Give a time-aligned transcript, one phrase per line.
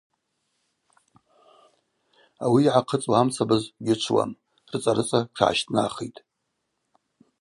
[2.43, 4.31] Ауи йгӏахъыцӏуа амцабыз гьычвуам,
[4.71, 6.19] рыцӏа-рыцӏа тшгӏащтӏнахитӏ.